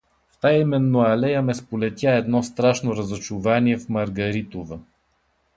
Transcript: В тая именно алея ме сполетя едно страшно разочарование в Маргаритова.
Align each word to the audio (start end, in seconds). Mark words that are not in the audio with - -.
В 0.31 0.37
тая 0.39 0.61
именно 0.61 1.03
алея 1.13 1.41
ме 1.43 1.53
сполетя 1.53 2.15
едно 2.17 2.41
страшно 2.43 2.95
разочарование 2.95 3.77
в 3.77 3.87
Маргаритова. 3.89 4.79